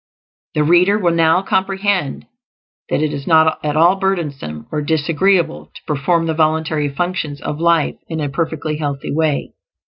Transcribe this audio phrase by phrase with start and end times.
[0.55, 2.25] The reader will now comprehend
[2.89, 7.59] that it is not at all burdensome or disagreeable to perform the voluntary functions of
[7.59, 9.53] life in a perfectly healthy way.